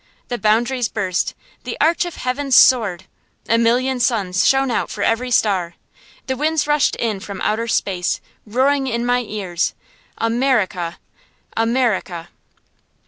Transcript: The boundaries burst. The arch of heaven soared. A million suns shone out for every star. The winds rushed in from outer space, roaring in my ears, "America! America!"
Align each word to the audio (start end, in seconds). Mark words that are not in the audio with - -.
The 0.29 0.39
boundaries 0.39 0.87
burst. 0.87 1.35
The 1.63 1.77
arch 1.79 2.05
of 2.05 2.15
heaven 2.15 2.49
soared. 2.49 3.03
A 3.47 3.59
million 3.59 3.99
suns 3.99 4.47
shone 4.47 4.71
out 4.71 4.89
for 4.89 5.03
every 5.03 5.29
star. 5.29 5.75
The 6.25 6.35
winds 6.35 6.65
rushed 6.65 6.95
in 6.95 7.19
from 7.19 7.39
outer 7.41 7.67
space, 7.67 8.19
roaring 8.43 8.87
in 8.87 9.05
my 9.05 9.19
ears, 9.19 9.75
"America! 10.17 10.97
America!" 11.55 12.29